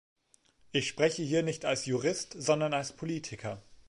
Ich 0.71 0.87
spreche 0.87 1.21
hier 1.21 1.43
nicht 1.43 1.63
als 1.63 1.85
Jurist, 1.85 2.33
sondern 2.35 2.73
als 2.73 2.91
Politiker. 2.91 3.61